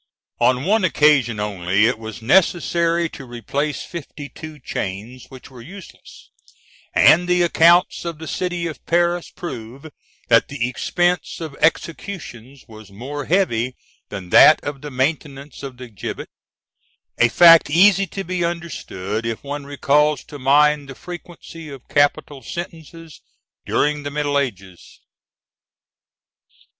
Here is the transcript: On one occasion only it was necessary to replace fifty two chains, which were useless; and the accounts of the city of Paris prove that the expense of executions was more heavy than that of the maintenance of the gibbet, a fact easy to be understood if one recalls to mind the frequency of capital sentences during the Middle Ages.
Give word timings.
On 0.39 0.63
one 0.63 0.83
occasion 0.83 1.39
only 1.39 1.85
it 1.85 1.99
was 1.99 2.23
necessary 2.23 3.07
to 3.09 3.23
replace 3.23 3.83
fifty 3.83 4.29
two 4.29 4.57
chains, 4.57 5.27
which 5.29 5.51
were 5.51 5.61
useless; 5.61 6.31
and 6.95 7.27
the 7.27 7.43
accounts 7.43 8.03
of 8.03 8.17
the 8.17 8.27
city 8.27 8.65
of 8.65 8.83
Paris 8.87 9.29
prove 9.29 9.91
that 10.27 10.47
the 10.47 10.67
expense 10.67 11.39
of 11.39 11.55
executions 11.61 12.65
was 12.67 12.89
more 12.89 13.25
heavy 13.25 13.75
than 14.09 14.29
that 14.31 14.59
of 14.63 14.81
the 14.81 14.89
maintenance 14.89 15.61
of 15.61 15.77
the 15.77 15.87
gibbet, 15.87 16.29
a 17.19 17.29
fact 17.29 17.69
easy 17.69 18.07
to 18.07 18.23
be 18.23 18.43
understood 18.43 19.23
if 19.23 19.43
one 19.43 19.67
recalls 19.67 20.23
to 20.23 20.39
mind 20.39 20.89
the 20.89 20.95
frequency 20.95 21.69
of 21.69 21.87
capital 21.89 22.41
sentences 22.41 23.21
during 23.67 24.01
the 24.01 24.09
Middle 24.09 24.39
Ages. 24.39 24.97